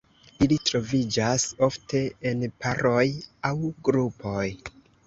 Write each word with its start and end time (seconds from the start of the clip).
Ili 0.45 0.55
troviĝas 0.69 1.45
ofte 1.69 2.03
en 2.33 2.43
paroj 2.65 3.07
aŭ 3.53 3.57
grupoj. 3.89 4.47